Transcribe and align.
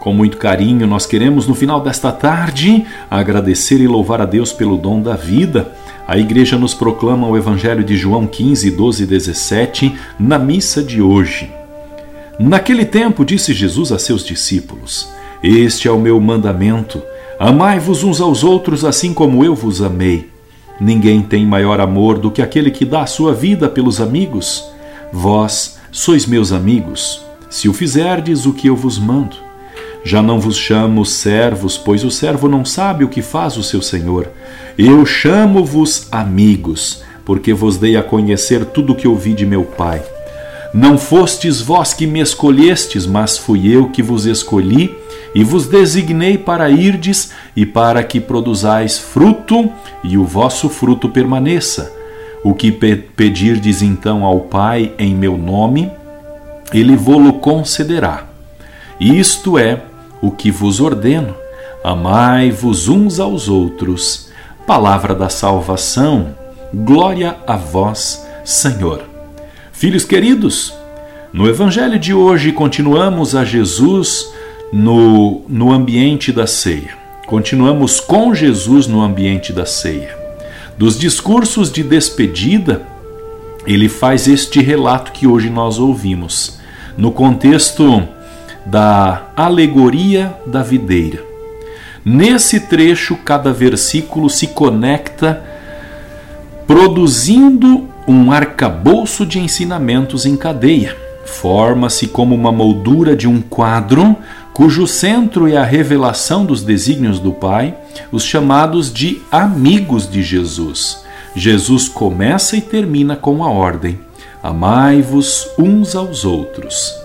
com 0.00 0.12
muito 0.12 0.36
carinho, 0.36 0.86
nós 0.86 1.06
queremos 1.06 1.46
no 1.46 1.54
final 1.54 1.80
desta 1.80 2.10
tarde 2.10 2.84
agradecer 3.08 3.80
e 3.80 3.86
louvar 3.86 4.20
a 4.20 4.26
Deus 4.26 4.52
pelo 4.52 4.76
dom 4.76 5.00
da 5.00 5.14
vida 5.14 5.70
a 6.10 6.18
igreja 6.18 6.58
nos 6.58 6.74
proclama 6.74 7.28
o 7.28 7.36
Evangelho 7.36 7.84
de 7.84 7.96
João 7.96 8.26
15, 8.26 8.68
12 8.72 9.04
e 9.04 9.06
17 9.06 9.94
na 10.18 10.40
missa 10.40 10.82
de 10.82 11.00
hoje. 11.00 11.48
Naquele 12.36 12.84
tempo 12.84 13.24
disse 13.24 13.54
Jesus 13.54 13.92
a 13.92 13.98
seus 13.98 14.24
discípulos: 14.24 15.08
Este 15.40 15.86
é 15.86 15.90
o 15.92 16.00
meu 16.00 16.20
mandamento: 16.20 17.00
amai-vos 17.38 18.02
uns 18.02 18.20
aos 18.20 18.42
outros 18.42 18.84
assim 18.84 19.14
como 19.14 19.44
eu 19.44 19.54
vos 19.54 19.80
amei. 19.80 20.28
Ninguém 20.80 21.22
tem 21.22 21.46
maior 21.46 21.80
amor 21.80 22.18
do 22.18 22.28
que 22.28 22.42
aquele 22.42 22.72
que 22.72 22.84
dá 22.84 23.02
a 23.02 23.06
sua 23.06 23.32
vida 23.32 23.68
pelos 23.68 24.00
amigos. 24.00 24.68
Vós 25.12 25.78
sois 25.92 26.26
meus 26.26 26.50
amigos, 26.50 27.24
se 27.48 27.68
o 27.68 27.72
fizerdes 27.72 28.46
o 28.46 28.52
que 28.52 28.66
eu 28.66 28.74
vos 28.74 28.98
mando. 28.98 29.49
Já 30.02 30.22
não 30.22 30.40
vos 30.40 30.56
chamo 30.56 31.04
servos, 31.04 31.76
pois 31.76 32.04
o 32.04 32.10
servo 32.10 32.48
não 32.48 32.64
sabe 32.64 33.04
o 33.04 33.08
que 33.08 33.20
faz 33.20 33.56
o 33.56 33.62
seu 33.62 33.82
senhor. 33.82 34.30
Eu 34.78 35.04
chamo-vos 35.04 36.08
amigos, 36.10 37.02
porque 37.24 37.52
vos 37.52 37.76
dei 37.76 37.96
a 37.96 38.02
conhecer 38.02 38.64
tudo 38.64 38.92
o 38.92 38.96
que 38.96 39.06
ouvi 39.06 39.34
de 39.34 39.44
meu 39.44 39.62
Pai. 39.62 40.02
Não 40.72 40.96
fostes 40.96 41.60
vós 41.60 41.92
que 41.92 42.06
me 42.06 42.20
escolhestes, 42.20 43.04
mas 43.04 43.36
fui 43.36 43.68
eu 43.68 43.90
que 43.90 44.02
vos 44.02 44.24
escolhi 44.24 44.94
e 45.34 45.44
vos 45.44 45.66
designei 45.66 46.38
para 46.38 46.70
irdes 46.70 47.32
e 47.54 47.66
para 47.66 48.02
que 48.02 48.20
produzais 48.20 48.98
fruto 48.98 49.70
e 50.02 50.16
o 50.16 50.24
vosso 50.24 50.68
fruto 50.68 51.08
permaneça. 51.08 51.92
O 52.42 52.54
que 52.54 52.72
pedirdes 52.72 53.82
então 53.82 54.24
ao 54.24 54.40
Pai 54.40 54.94
em 54.98 55.14
meu 55.14 55.36
nome, 55.36 55.90
ele 56.72 56.96
vô-lo 56.96 57.34
concederá. 57.34 58.26
Isto 58.98 59.58
é 59.58 59.82
o 60.20 60.30
que 60.30 60.50
vos 60.50 60.80
ordeno: 60.80 61.34
amai-vos 61.82 62.88
uns 62.88 63.20
aos 63.20 63.48
outros. 63.48 64.28
Palavra 64.66 65.14
da 65.14 65.28
salvação, 65.28 66.34
glória 66.72 67.36
a 67.46 67.56
vós, 67.56 68.24
Senhor. 68.44 69.02
Filhos 69.72 70.04
queridos, 70.04 70.74
no 71.32 71.48
Evangelho 71.48 71.98
de 71.98 72.12
hoje 72.12 72.52
continuamos 72.52 73.34
a 73.34 73.44
Jesus 73.44 74.30
no, 74.72 75.42
no 75.48 75.72
ambiente 75.72 76.32
da 76.32 76.46
ceia. 76.46 76.98
Continuamos 77.26 78.00
com 78.00 78.34
Jesus 78.34 78.86
no 78.86 79.00
ambiente 79.00 79.52
da 79.52 79.64
ceia. 79.64 80.16
Dos 80.76 80.98
discursos 80.98 81.70
de 81.70 81.82
despedida, 81.82 82.86
ele 83.66 83.88
faz 83.88 84.26
este 84.26 84.60
relato 84.60 85.12
que 85.12 85.26
hoje 85.26 85.48
nós 85.48 85.78
ouvimos. 85.78 86.58
No 86.96 87.12
contexto 87.12 88.08
da 88.66 89.28
alegoria 89.36 90.34
da 90.46 90.62
videira. 90.62 91.22
Nesse 92.04 92.60
trecho, 92.60 93.16
cada 93.16 93.52
versículo 93.52 94.30
se 94.30 94.48
conecta, 94.48 95.42
produzindo 96.66 97.88
um 98.06 98.32
arcabouço 98.32 99.26
de 99.26 99.38
ensinamentos 99.38 100.24
em 100.24 100.36
cadeia. 100.36 100.96
Forma-se 101.24 102.08
como 102.08 102.34
uma 102.34 102.50
moldura 102.50 103.14
de 103.14 103.28
um 103.28 103.40
quadro 103.40 104.16
cujo 104.52 104.86
centro 104.86 105.48
é 105.48 105.56
a 105.56 105.64
revelação 105.64 106.44
dos 106.44 106.62
desígnios 106.62 107.18
do 107.18 107.32
Pai, 107.32 107.74
os 108.10 108.24
chamados 108.24 108.92
de 108.92 109.22
amigos 109.30 110.10
de 110.10 110.22
Jesus. 110.22 111.04
Jesus 111.34 111.88
começa 111.88 112.56
e 112.56 112.60
termina 112.60 113.16
com 113.16 113.44
a 113.44 113.50
ordem: 113.50 113.98
Amai-vos 114.42 115.48
uns 115.58 115.94
aos 115.94 116.24
outros. 116.24 116.99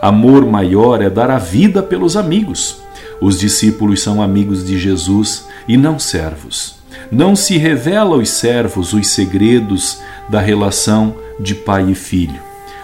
Amor 0.00 0.46
maior 0.46 1.02
é 1.02 1.10
dar 1.10 1.30
a 1.30 1.38
vida 1.38 1.82
pelos 1.82 2.16
amigos. 2.16 2.80
Os 3.20 3.38
discípulos 3.38 4.02
são 4.02 4.22
amigos 4.22 4.64
de 4.64 4.78
Jesus 4.78 5.46
e 5.68 5.76
não 5.76 5.98
servos. 5.98 6.76
Não 7.12 7.36
se 7.36 7.58
revela 7.58 8.16
aos 8.16 8.30
servos 8.30 8.92
os 8.92 9.08
segredos 9.08 10.00
da 10.28 10.40
relação 10.40 11.14
de 11.38 11.54
pai 11.54 11.90
e 11.90 11.94
filho. 11.94 12.40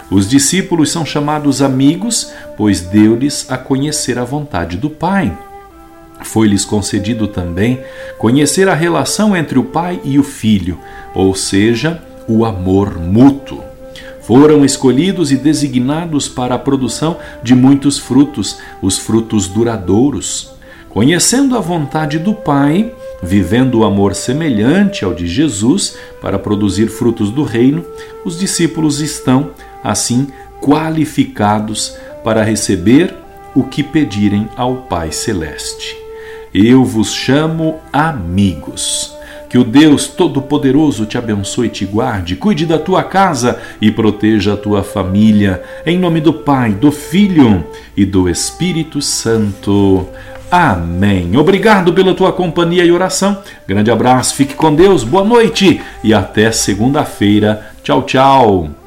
Os 0.09 0.29
discípulos 0.29 0.91
são 0.91 1.05
chamados 1.05 1.61
amigos, 1.61 2.31
pois 2.55 2.81
deu-lhes 2.81 3.45
a 3.49 3.57
conhecer 3.57 4.17
a 4.17 4.23
vontade 4.23 4.77
do 4.77 4.89
Pai. 4.89 5.37
Foi-lhes 6.21 6.63
concedido 6.63 7.27
também 7.27 7.81
conhecer 8.17 8.69
a 8.69 8.73
relação 8.73 9.35
entre 9.35 9.59
o 9.59 9.65
Pai 9.65 9.99
e 10.03 10.17
o 10.17 10.23
Filho, 10.23 10.79
ou 11.13 11.35
seja, 11.35 12.01
o 12.27 12.45
amor 12.45 12.97
mútuo. 12.97 13.66
Foram 14.27 14.65
escolhidos 14.65 15.31
e 15.31 15.37
designados 15.37 16.27
para 16.27 16.55
a 16.55 16.59
produção 16.59 17.15
de 17.41 17.55
muitos 17.55 17.97
frutos, 17.97 18.57
os 18.81 18.97
frutos 18.97 19.47
duradouros. 19.47 20.51
Conhecendo 20.89 21.55
a 21.55 21.61
vontade 21.61 22.19
do 22.19 22.33
Pai, 22.33 22.93
vivendo 23.23 23.75
o 23.75 23.83
amor 23.85 24.13
semelhante 24.13 25.05
ao 25.05 25.13
de 25.13 25.25
Jesus 25.25 25.95
para 26.21 26.37
produzir 26.37 26.87
frutos 26.87 27.31
do 27.31 27.45
reino, 27.45 27.85
os 28.25 28.37
discípulos 28.37 28.99
estão, 28.99 29.51
assim, 29.81 30.27
qualificados 30.61 31.95
para 32.21 32.43
receber 32.43 33.15
o 33.55 33.63
que 33.63 33.81
pedirem 33.81 34.49
ao 34.57 34.75
Pai 34.75 35.13
Celeste. 35.13 35.95
Eu 36.53 36.83
vos 36.83 37.13
chamo 37.13 37.75
amigos. 37.93 39.16
Que 39.49 39.57
o 39.57 39.63
Deus 39.63 40.07
Todo-Poderoso 40.07 41.05
te 41.05 41.17
abençoe 41.17 41.67
e 41.67 41.69
te 41.69 41.85
guarde, 41.85 42.35
cuide 42.35 42.65
da 42.65 42.77
tua 42.77 43.03
casa 43.03 43.59
e 43.81 43.89
proteja 43.89 44.53
a 44.53 44.57
tua 44.57 44.83
família. 44.83 45.63
Em 45.85 45.97
nome 45.97 46.19
do 46.19 46.33
Pai, 46.33 46.71
do 46.71 46.91
Filho 46.91 47.65
e 47.95 48.05
do 48.05 48.29
Espírito 48.29 49.01
Santo. 49.01 50.07
Amém. 50.49 51.35
Obrigado 51.35 51.93
pela 51.93 52.13
tua 52.13 52.31
companhia 52.31 52.85
e 52.85 52.91
oração. 52.91 53.37
Grande 53.67 53.91
abraço, 53.91 54.35
fique 54.35 54.53
com 54.53 54.73
Deus, 54.73 55.03
boa 55.03 55.23
noite 55.23 55.81
e 56.03 56.13
até 56.13 56.51
segunda-feira. 56.51 57.71
Tchau, 57.83 58.03
tchau. 58.03 58.86